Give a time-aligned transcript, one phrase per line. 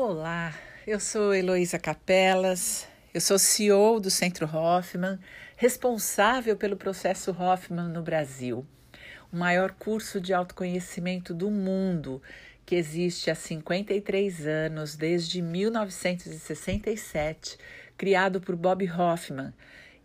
[0.00, 0.54] Olá,
[0.86, 5.18] eu sou Heloísa Capelas, eu sou CEO do Centro Hoffman,
[5.56, 8.64] responsável pelo processo Hoffman no Brasil,
[9.32, 12.22] o maior curso de autoconhecimento do mundo
[12.64, 17.58] que existe há 53 anos, desde 1967,
[17.96, 19.52] criado por Bob Hoffman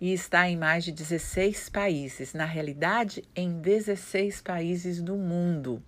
[0.02, 5.84] e está em mais de 16 países, na realidade, em 16 países do mundo.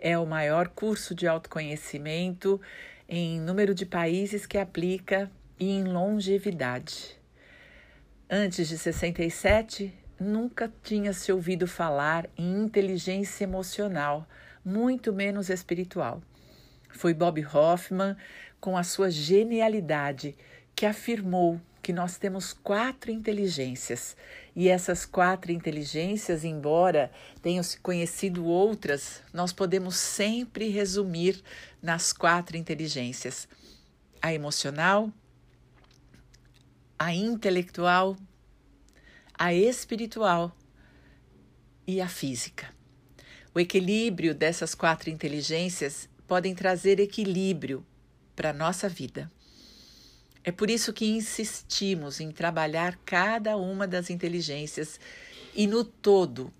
[0.00, 2.60] É o maior curso de autoconhecimento
[3.08, 7.16] em número de países que aplica e em longevidade.
[8.28, 14.26] Antes de 67, nunca tinha se ouvido falar em inteligência emocional,
[14.64, 16.22] muito menos espiritual.
[16.90, 18.16] Foi Bob Hoffman,
[18.60, 20.36] com a sua genialidade,
[20.74, 24.16] que afirmou que nós temos quatro inteligências
[24.56, 31.42] e essas quatro inteligências, embora tenham se conhecido outras, nós podemos sempre resumir
[31.82, 33.46] nas quatro inteligências:
[34.22, 35.12] a emocional,
[36.98, 38.16] a intelectual,
[39.38, 40.56] a espiritual
[41.86, 42.74] e a física.
[43.54, 47.84] O equilíbrio dessas quatro inteligências podem trazer equilíbrio
[48.34, 49.30] para a nossa vida.
[50.46, 55.00] É por isso que insistimos em trabalhar cada uma das inteligências
[55.54, 56.52] e no todo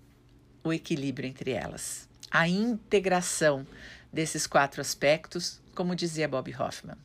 [0.63, 3.65] o equilíbrio entre elas, a integração
[4.11, 6.97] desses quatro aspectos, como dizia Bob Hoffman.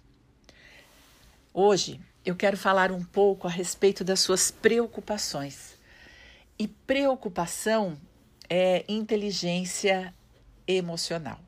[1.52, 5.78] Hoje eu quero falar um pouco a respeito das suas preocupações.
[6.58, 7.98] E preocupação
[8.48, 10.14] é inteligência
[10.66, 11.38] emocional.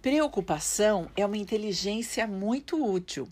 [0.00, 3.30] Preocupação é uma inteligência muito útil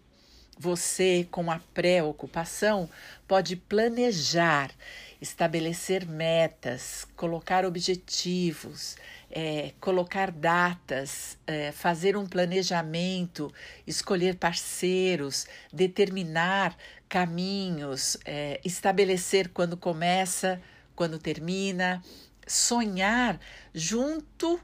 [0.61, 2.87] você, com a preocupação,
[3.27, 4.71] pode planejar,
[5.19, 8.95] estabelecer metas, colocar objetivos,
[9.31, 13.51] é, colocar datas, é, fazer um planejamento,
[13.87, 16.77] escolher parceiros, determinar
[17.09, 20.61] caminhos, é, estabelecer quando começa,
[20.95, 22.03] quando termina,
[22.47, 23.41] sonhar
[23.73, 24.61] junto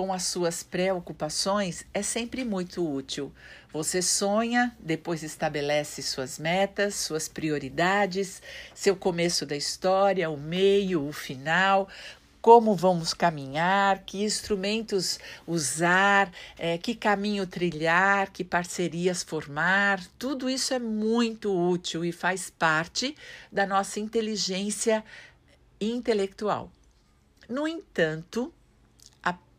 [0.00, 3.30] com as suas preocupações é sempre muito útil.
[3.70, 8.40] Você sonha, depois estabelece suas metas, suas prioridades,
[8.74, 11.86] seu começo da história, o meio, o final,
[12.40, 20.02] como vamos caminhar, que instrumentos usar, é, que caminho trilhar, que parcerias formar.
[20.18, 23.14] Tudo isso é muito útil e faz parte
[23.52, 25.04] da nossa inteligência
[25.78, 26.72] intelectual.
[27.46, 28.50] No entanto,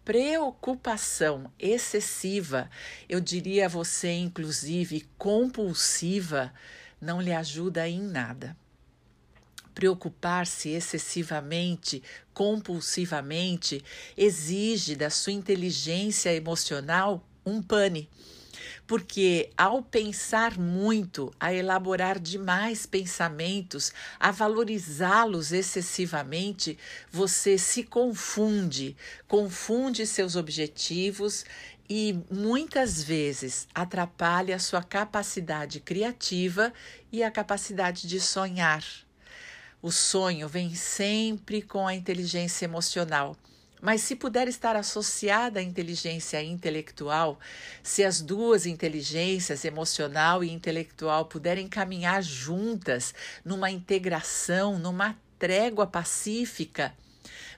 [0.04, 2.70] preocupação excessiva,
[3.08, 6.54] eu diria a você, inclusive compulsiva,
[7.00, 8.58] não lhe ajuda em nada.
[9.74, 12.04] Preocupar-se excessivamente,
[12.34, 13.84] compulsivamente,
[14.18, 18.10] exige da sua inteligência emocional um pane
[18.92, 26.78] porque ao pensar muito, a elaborar demais pensamentos, a valorizá-los excessivamente,
[27.10, 28.98] você se confunde,
[29.30, 31.46] confunde seus objetivos
[31.90, 36.74] e muitas vezes atrapalha a sua capacidade criativa
[37.14, 38.84] e a capacidade de sonhar.
[39.82, 43.38] O sonho vem sempre com a inteligência emocional
[43.82, 47.40] mas se puder estar associada à inteligência intelectual,
[47.82, 56.94] se as duas inteligências, emocional e intelectual, puderem caminhar juntas numa integração, numa trégua pacífica,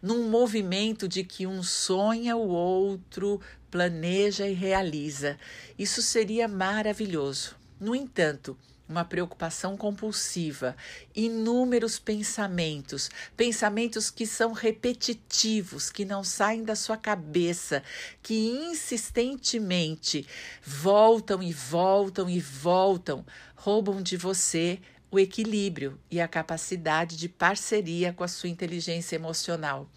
[0.02, 5.38] num movimento de que um sonha, o outro planeja e realiza,
[5.78, 7.56] isso seria maravilhoso.
[7.80, 8.58] No entanto,
[8.88, 10.76] uma preocupação compulsiva,
[11.16, 17.82] inúmeros pensamentos, pensamentos que são repetitivos, que não saem da sua cabeça,
[18.22, 20.28] que insistentemente
[20.62, 24.80] voltam e voltam e voltam, roubam de você
[25.10, 29.88] o equilíbrio e a capacidade de parceria com a sua inteligência emocional.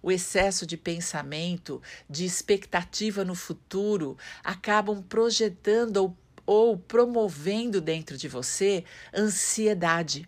[0.00, 6.16] O excesso de pensamento, de expectativa no futuro, acabam projetando ou
[6.46, 8.84] ou promovendo dentro de você
[9.14, 10.26] ansiedade,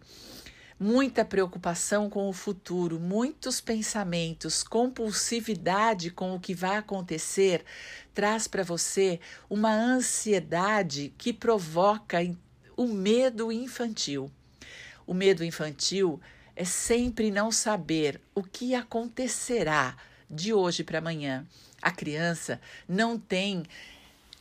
[0.78, 7.64] muita preocupação com o futuro, muitos pensamentos, compulsividade com o que vai acontecer,
[8.12, 12.19] traz para você uma ansiedade que provoca
[12.76, 14.31] o medo infantil.
[15.06, 16.20] O medo infantil
[16.56, 19.96] é sempre não saber o que acontecerá
[20.31, 21.46] de hoje para amanhã.
[21.82, 23.64] A criança não tem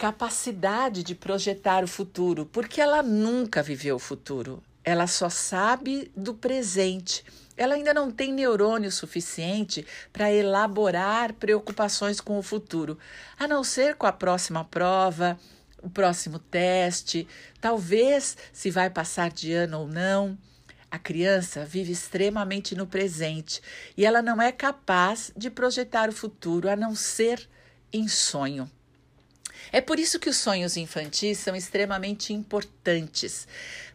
[0.03, 4.61] capacidade de projetar o futuro, porque ela nunca viveu o futuro.
[4.83, 7.23] Ela só sabe do presente.
[7.55, 12.99] Ela ainda não tem neurônio suficiente para elaborar preocupações com o futuro,
[13.39, 15.39] a não ser com a próxima prova,
[15.81, 17.25] o próximo teste,
[17.61, 20.37] talvez se vai passar de ano ou não.
[20.91, 23.61] A criança vive extremamente no presente
[23.95, 27.47] e ela não é capaz de projetar o futuro a não ser
[27.93, 28.69] em sonho.
[29.71, 33.47] É por isso que os sonhos infantis são extremamente importantes,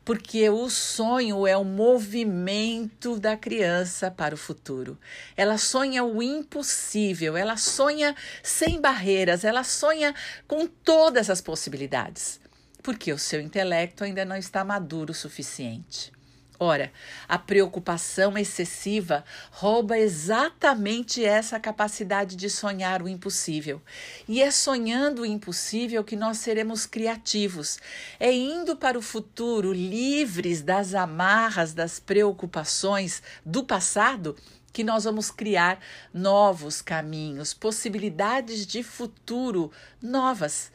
[0.05, 4.99] porque o sonho é o movimento da criança para o futuro.
[5.37, 10.15] Ela sonha o impossível, ela sonha sem barreiras, ela sonha
[10.47, 12.41] com todas as possibilidades,
[12.82, 16.18] porque o seu intelecto ainda não está maduro o suficiente.
[16.60, 16.93] Ora,
[17.28, 23.81] a preocupação excessiva rouba exatamente essa capacidade de sonhar o impossível.
[24.26, 27.78] E é sonhando o impossível que nós seremos criativos.
[28.19, 34.34] É indo para o futuro livres das amarras, das preocupações do passado
[34.72, 35.78] que nós vamos criar
[36.12, 39.70] novos caminhos, possibilidades de futuro
[40.02, 40.72] novas.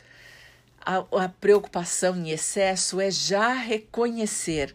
[0.80, 4.74] A, a preocupação em excesso é já reconhecer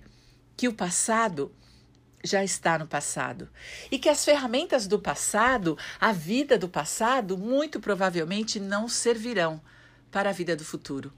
[0.58, 1.55] que o passado
[2.25, 3.49] já está no passado
[3.93, 9.60] e que as ferramentas do passado, a vida do passado, muito provavelmente não servirão
[10.10, 11.12] para a vida do futuro.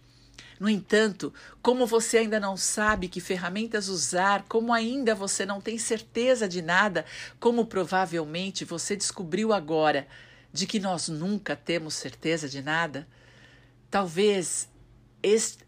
[0.60, 1.32] No entanto,
[1.62, 6.60] como você ainda não sabe que ferramentas usar, como ainda você não tem certeza de
[6.60, 7.06] nada,
[7.40, 10.06] como provavelmente você descobriu agora
[10.52, 13.08] de que nós nunca temos certeza de nada,
[13.90, 14.69] talvez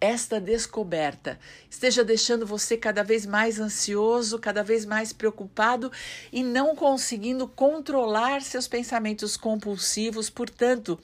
[0.01, 1.39] esta descoberta
[1.69, 5.93] esteja deixando você cada vez mais ansioso, cada vez mais preocupado
[6.33, 10.99] e não conseguindo controlar seus pensamentos compulsivos, portanto,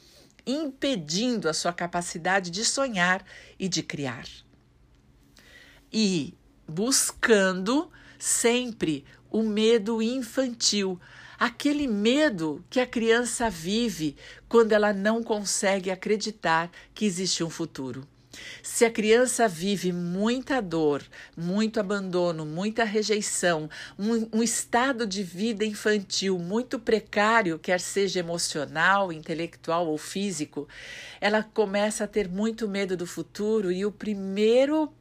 [0.46, 3.24] impedindo a sua capacidade de sonhar
[3.58, 4.26] e de criar.
[5.92, 6.34] E
[6.66, 10.98] buscando sempre o medo infantil,
[11.38, 14.16] aquele medo que a criança vive
[14.48, 18.06] quando ela não consegue acreditar que existe um futuro.
[18.62, 21.02] Se a criança vive muita dor,
[21.36, 23.68] muito abandono, muita rejeição,
[23.98, 30.68] um, um, estado de vida infantil muito precário, quer seja emocional, intelectual ou físico,
[31.20, 34.92] ela começa a ter muito medo do futuro e o primeiro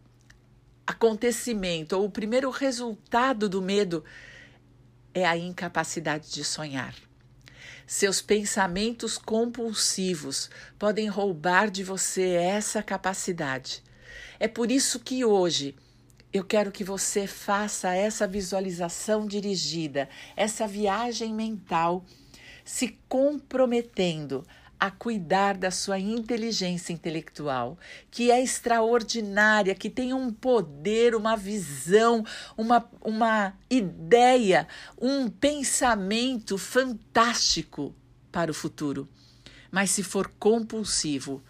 [0.86, 4.04] acontecimento ou o primeiro resultado do medo
[5.14, 7.07] é a incapacidade de sonhar.
[7.90, 13.82] Seus pensamentos compulsivos podem roubar de você essa capacidade.
[14.38, 15.74] É por isso que hoje
[16.34, 22.04] eu quero que você faça essa visualização dirigida, essa viagem mental,
[22.66, 24.46] se comprometendo
[24.80, 27.78] a cuidar da sua inteligência intelectual,
[28.12, 32.24] que é extraordinária, que tem um poder, uma visão,
[32.56, 34.68] uma, uma ideia,
[35.02, 37.96] um pensamento fantástico
[38.32, 39.10] para o futuro.
[39.72, 41.44] Mas se for compulsivo,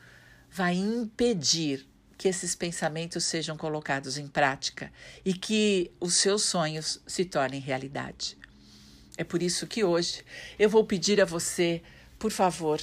[0.50, 1.86] vai impedir
[2.18, 4.92] que esses pensamentos sejam colocados em prática
[5.24, 8.38] e que os seus sonhos se tornem realidade.
[9.18, 10.24] É por isso que hoje
[10.58, 11.82] eu vou pedir a você,
[12.18, 12.82] por favor,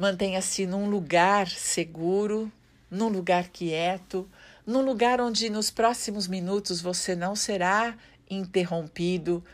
[0.00, 2.50] Mantenha-se num lugar seguro,
[2.90, 4.26] num lugar quieto,
[4.64, 7.94] num lugar onde nos próximos minutos você não será
[8.30, 9.44] interrompido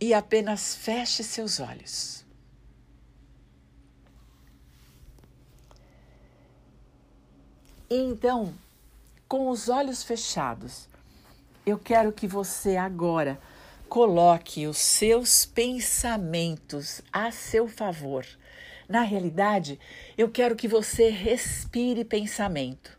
[0.00, 2.24] e apenas feche seus olhos.
[7.90, 8.54] E então,
[9.26, 10.88] com os olhos fechados,
[11.66, 13.40] eu quero que você agora
[13.88, 18.24] coloque os seus pensamentos a seu favor
[18.92, 19.80] na realidade,
[20.18, 22.98] eu quero que você respire pensamento.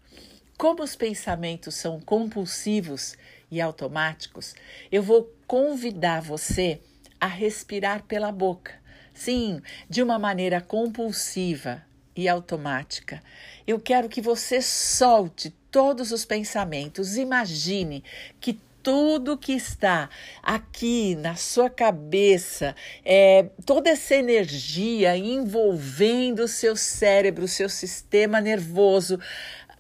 [0.57, 3.15] Como os pensamentos são compulsivos
[3.51, 4.55] e automáticos,
[4.91, 6.81] eu vou convidar você
[7.21, 8.73] a respirar pela boca.
[9.13, 11.83] Sim, de uma maneira compulsiva
[12.15, 13.21] e automática.
[13.67, 17.17] Eu quero que você solte todos os pensamentos.
[17.17, 18.03] Imagine
[18.41, 20.09] que tudo que está
[20.43, 28.41] aqui na sua cabeça, é, toda essa energia envolvendo o seu cérebro, o seu sistema
[28.41, 29.17] nervoso,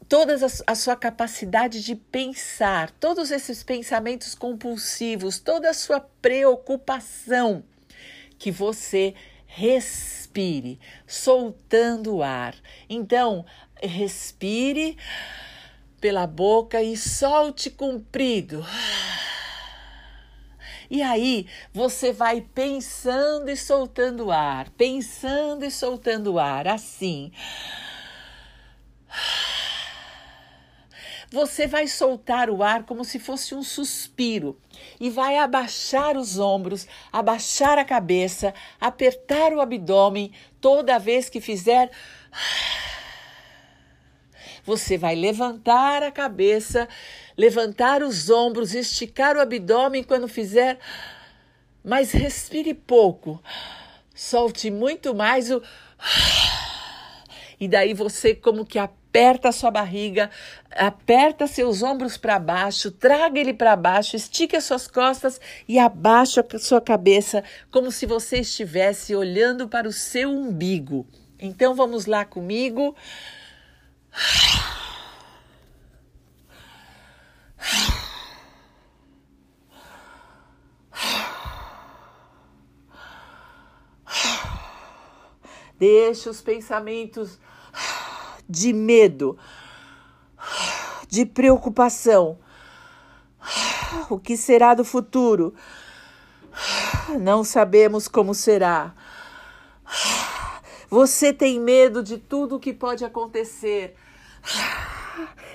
[0.07, 7.61] toda a, a sua capacidade de pensar, todos esses pensamentos compulsivos, toda a sua preocupação,
[8.39, 9.13] que você
[9.45, 12.55] respire, soltando o ar.
[12.89, 13.45] Então,
[13.81, 14.97] respire
[16.03, 18.61] pela boca e solte comprido.
[20.91, 27.31] E aí você vai pensando e soltando ar, pensando e soltando ar, assim.
[31.31, 34.59] Você vai soltar o ar como se fosse um suspiro
[34.99, 41.89] e vai abaixar os ombros, abaixar a cabeça, apertar o abdômen toda vez que fizer
[44.65, 46.87] Você vai levantar a cabeça,
[47.37, 50.79] levantar os ombros, esticar o abdômen quando fizer,
[51.83, 53.41] mas respire pouco.
[54.15, 55.61] Solte muito mais o.
[57.59, 60.29] E daí você como que aperta a sua barriga,
[60.71, 66.45] aperta seus ombros para baixo, traga ele para baixo, estique as suas costas e abaixa
[66.53, 71.05] a sua cabeça, como se você estivesse olhando para o seu umbigo.
[71.39, 72.95] Então vamos lá comigo.
[85.79, 87.37] Deixa os pensamentos
[88.47, 89.37] de medo,
[91.09, 92.39] de preocupação.
[94.09, 95.53] O que será do futuro?
[97.19, 98.95] Não sabemos como será.
[100.89, 103.95] Você tem medo de tudo o que pode acontecer.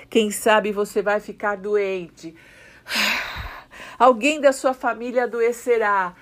[0.09, 2.35] Quem sabe você vai ficar doente.
[3.97, 6.15] Alguém da sua família adoecerá.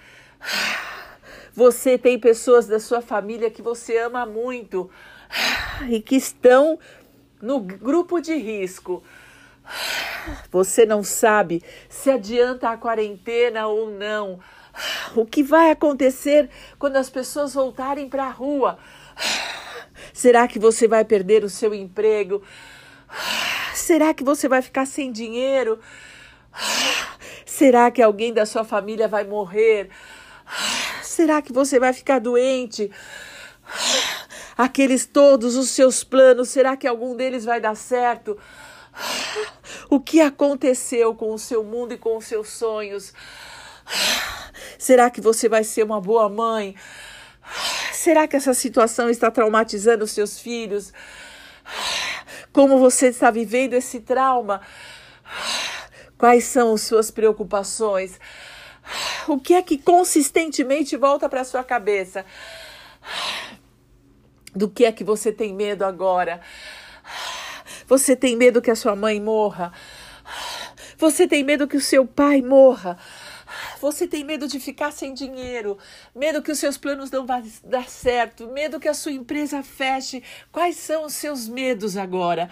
[1.54, 4.90] Você tem pessoas da sua família que você ama muito
[5.90, 6.78] e que estão
[7.42, 9.04] no grupo de risco.
[10.52, 14.40] Você não sabe se adianta a quarentena ou não.
[15.16, 18.78] O que vai acontecer quando as pessoas voltarem para a rua?
[20.18, 22.42] Será que você vai perder o seu emprego?
[23.76, 25.80] Será que você vai ficar sem dinheiro?
[27.46, 29.92] Será que alguém da sua família vai morrer?
[31.04, 32.90] Será que você vai ficar doente?
[34.58, 38.36] Aqueles todos os seus planos, será que algum deles vai dar certo?
[39.88, 43.14] O que aconteceu com o seu mundo e com os seus sonhos?
[44.80, 46.76] Será que você vai ser uma boa mãe?
[48.08, 50.94] Será que essa situação está traumatizando os seus filhos?
[52.54, 54.62] Como você está vivendo esse trauma?
[56.18, 58.18] Quais são as suas preocupações?
[59.28, 62.26] O que é que consistentemente volta para sua cabeça?
[64.56, 66.40] Do que é que você tem medo agora?
[67.88, 69.74] Você tem medo que a sua mãe morra?
[70.98, 72.98] Você tem medo que o seu pai morra?
[73.80, 75.78] Você tem medo de ficar sem dinheiro,
[76.16, 80.24] medo que os seus planos não vão dar certo, medo que a sua empresa feche.
[80.52, 82.50] Quais são os seus medos agora?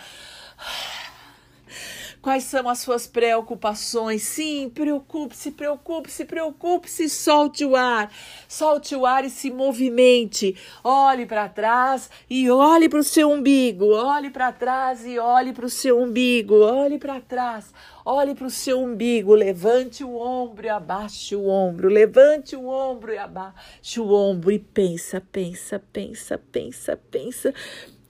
[2.25, 4.23] Quais são as suas preocupações?
[4.23, 8.11] Sim, preocupe-se, preocupe-se, preocupe-se, solte o ar.
[8.47, 10.57] Solte o ar e se movimente.
[10.83, 13.93] Olhe para trás e olhe para o seu umbigo.
[13.93, 16.55] Olhe para trás e olhe para o seu umbigo.
[16.55, 17.71] Olhe para trás.
[18.07, 23.11] Olhe para o seu umbigo, levante o ombro e abaixe o ombro, levante o ombro
[23.11, 27.51] e abaixe o ombro e pensa, pensa, pensa, pensa, pensa.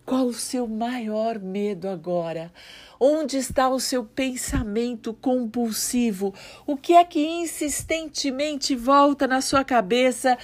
[0.06, 2.52] Qual o seu maior medo agora?
[3.00, 6.34] Onde está o seu pensamento compulsivo?
[6.68, 10.38] O que é que insistentemente volta na sua cabeça?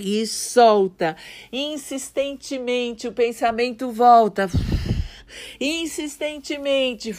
[0.00, 1.16] E solta.
[1.52, 4.48] Insistentemente o pensamento volta.
[5.60, 7.12] Insistentemente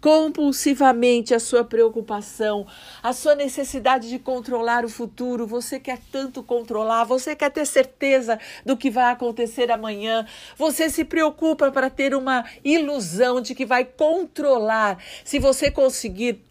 [0.00, 2.66] compulsivamente a sua preocupação,
[3.02, 5.46] a sua necessidade de controlar o futuro.
[5.46, 10.26] Você quer tanto controlar, você quer ter certeza do que vai acontecer amanhã.
[10.56, 14.98] Você se preocupa para ter uma ilusão de que vai controlar.
[15.24, 16.49] Se você conseguir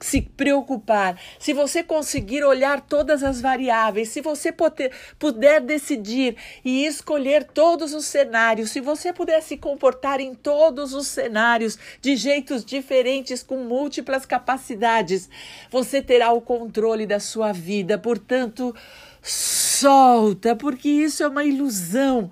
[0.00, 6.84] se preocupar, se você conseguir olhar todas as variáveis, se você puder, puder decidir e
[6.84, 12.64] escolher todos os cenários, se você puder se comportar em todos os cenários de jeitos
[12.64, 15.28] diferentes, com múltiplas capacidades,
[15.70, 17.98] você terá o controle da sua vida.
[17.98, 18.74] Portanto,
[19.22, 22.30] solta, porque isso é uma ilusão.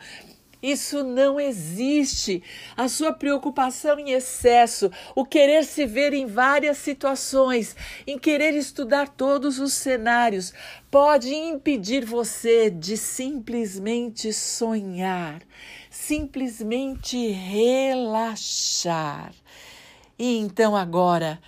[0.63, 2.43] Isso não existe.
[2.77, 7.75] A sua preocupação em excesso, o querer se ver em várias situações,
[8.07, 10.53] em querer estudar todos os cenários,
[10.91, 15.43] pode impedir você de simplesmente sonhar,
[15.91, 19.33] simplesmente relaxar.
[20.17, 21.41] E então agora,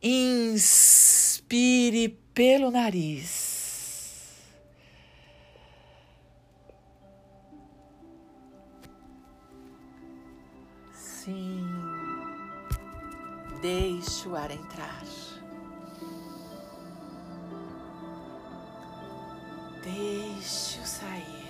[0.00, 3.53] inspire pelo nariz.
[11.24, 11.66] Sim.
[13.62, 15.02] Deixe o ar entrar.
[19.82, 21.48] Deixe-o sair.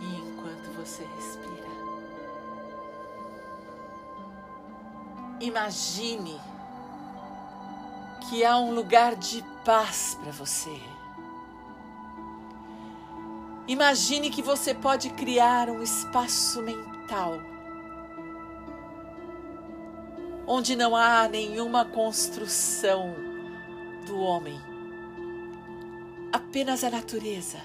[0.00, 1.68] E enquanto você respira,
[5.40, 6.40] imagine
[8.28, 10.80] que há um lugar de paz para você
[13.70, 17.40] Imagine que você pode criar um espaço mental
[20.44, 23.14] onde não há nenhuma construção
[24.04, 24.60] do homem,
[26.32, 27.58] apenas a natureza,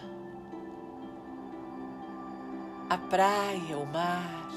[2.88, 4.48] a praia, o mar,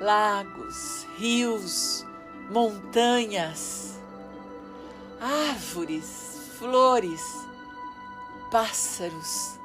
[0.00, 2.06] lagos, rios,
[2.50, 4.00] montanhas,
[5.20, 7.45] árvores, flores,
[8.50, 9.58] pássaros,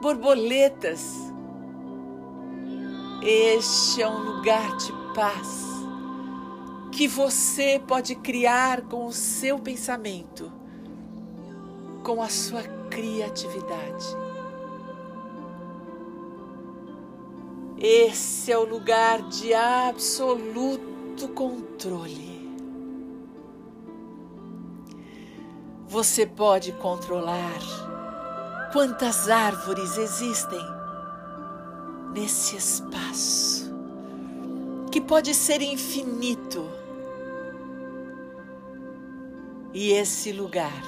[0.00, 1.14] borboletas.
[3.22, 5.70] Este é um lugar de paz
[6.90, 10.50] que você pode criar com o seu pensamento,
[12.02, 14.06] com a sua criatividade.
[17.78, 22.39] Esse é o lugar de absoluto controle.
[25.90, 27.58] Você pode controlar
[28.72, 30.64] quantas árvores existem
[32.12, 33.74] nesse espaço,
[34.92, 36.64] que pode ser infinito.
[39.74, 40.80] E esse lugar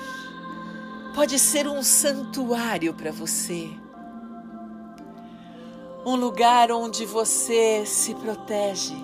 [1.16, 3.68] pode ser um santuário para você.
[6.06, 8.94] Um lugar onde você se protege.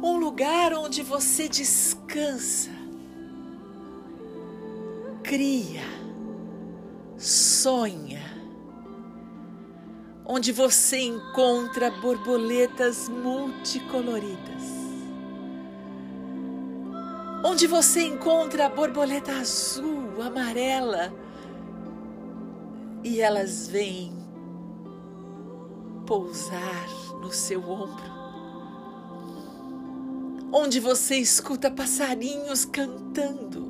[0.00, 2.77] Um lugar onde você descansa
[5.28, 5.82] cria,
[7.18, 8.24] sonha,
[10.24, 14.62] onde você encontra borboletas multicoloridas,
[17.44, 21.12] onde você encontra a borboleta azul, amarela,
[23.04, 24.16] e elas vêm
[26.06, 26.88] pousar
[27.20, 28.10] no seu ombro,
[30.50, 33.67] onde você escuta passarinhos cantando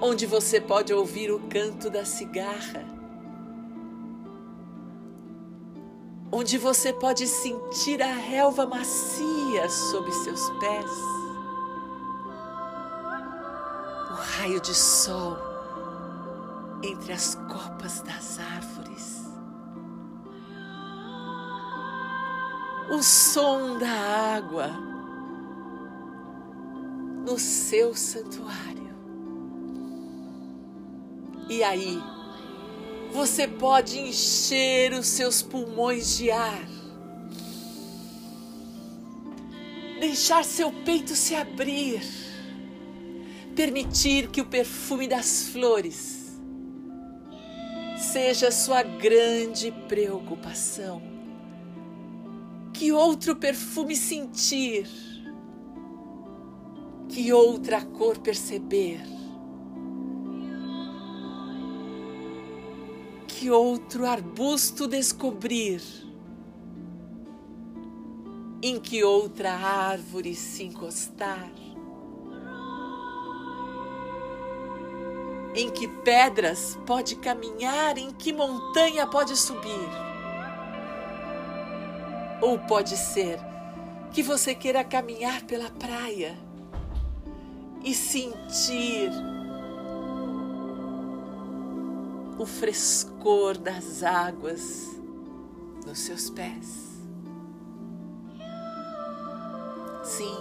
[0.00, 2.84] onde você pode ouvir o canto da cigarra,
[6.30, 10.90] onde você pode sentir a relva macia sob seus pés,
[14.10, 15.36] o raio de sol
[16.82, 19.24] entre as copas das árvores,
[22.90, 24.68] o som da água
[27.26, 28.87] no seu santuário.
[31.50, 31.98] E aí,
[33.10, 36.68] você pode encher os seus pulmões de ar,
[39.98, 42.02] deixar seu peito se abrir,
[43.56, 46.38] permitir que o perfume das flores
[47.96, 51.02] seja sua grande preocupação.
[52.74, 54.86] Que outro perfume sentir,
[57.08, 59.17] que outra cor perceber
[63.38, 65.80] que outro arbusto descobrir,
[68.60, 71.48] em que outra árvore se encostar,
[75.54, 79.88] em que pedras pode caminhar, em que montanha pode subir.
[82.42, 83.38] Ou pode ser
[84.10, 86.36] que você queira caminhar pela praia
[87.84, 89.12] e sentir
[92.38, 94.96] o frescor das águas
[95.84, 96.88] nos seus pés.
[100.04, 100.36] Sim,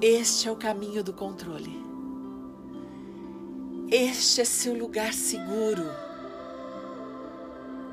[0.00, 1.84] este é o caminho do controle.
[3.90, 5.84] Este é seu lugar seguro,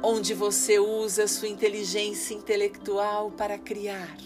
[0.02, 4.18] onde você usa sua inteligência intelectual para criar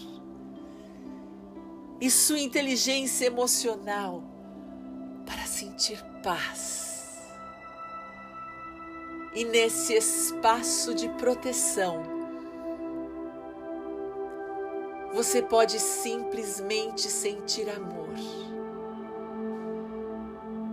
[2.00, 4.24] e sua inteligência emocional
[5.24, 6.87] para sentir paz
[9.34, 12.02] e nesse espaço de proteção,
[15.12, 18.14] você pode simplesmente sentir amor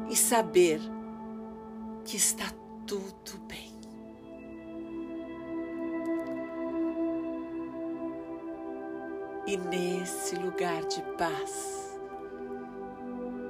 [0.09, 0.79] e saber
[2.03, 2.45] que está
[2.85, 3.73] tudo bem.
[9.47, 11.97] E nesse lugar de paz,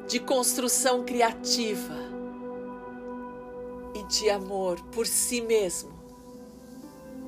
[0.07, 2.14] de construção criativa,
[4.07, 5.91] de amor por si mesmo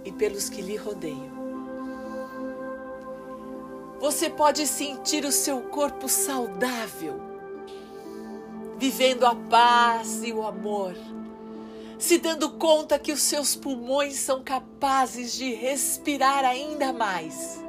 [0.03, 1.37] e pelos que lhe rodeiam.
[3.99, 7.19] Você pode sentir o seu corpo saudável,
[8.77, 10.95] vivendo a paz e o amor,
[11.97, 17.59] se dando conta que os seus pulmões são capazes de respirar ainda mais.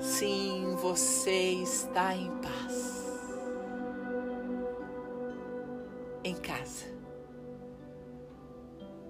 [0.00, 2.91] Sim, você está em paz.
[6.24, 6.86] Em casa.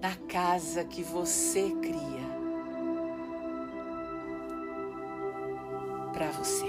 [0.01, 2.43] Na casa que você cria.
[6.11, 6.65] Para você.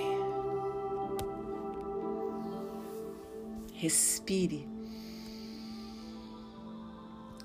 [3.72, 4.68] Respire.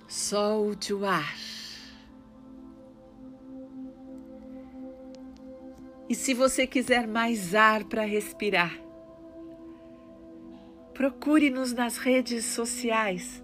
[0.08, 1.36] Solte o ar.
[6.10, 8.89] E se você quiser mais ar para respirar,
[11.00, 13.42] procure-nos nas redes sociais.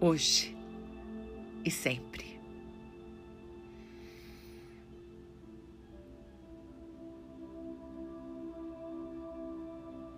[0.00, 0.56] Hoje
[1.64, 2.33] e sempre.